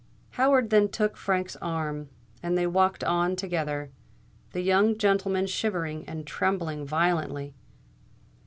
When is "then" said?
0.71-0.89